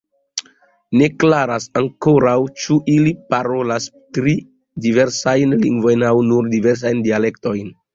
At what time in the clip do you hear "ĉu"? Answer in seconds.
2.65-2.79